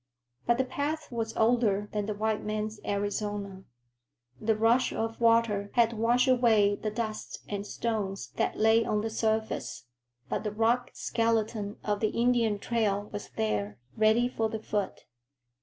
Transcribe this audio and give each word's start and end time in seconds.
But 0.47 0.57
the 0.57 0.63
path 0.65 1.11
was 1.11 1.37
older 1.37 1.87
than 1.91 2.07
the 2.07 2.15
white 2.15 2.43
man's 2.43 2.79
Arizona. 2.83 3.65
The 4.39 4.55
rush 4.55 4.91
of 4.91 5.21
water 5.21 5.69
had 5.73 5.93
washed 5.93 6.27
away 6.27 6.73
the 6.73 6.89
dust 6.89 7.43
and 7.47 7.67
stones 7.67 8.29
that 8.37 8.57
lay 8.57 8.83
on 8.83 9.01
the 9.01 9.11
surface, 9.11 9.85
but 10.27 10.43
the 10.43 10.49
rock 10.51 10.89
skeleton 10.95 11.77
of 11.83 11.99
the 11.99 12.09
Indian 12.09 12.57
trail 12.57 13.09
was 13.13 13.29
there, 13.35 13.77
ready 13.95 14.27
for 14.27 14.49
the 14.49 14.57
foot. 14.63 15.05